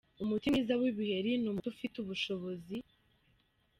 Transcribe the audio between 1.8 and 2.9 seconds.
ubushobozi:.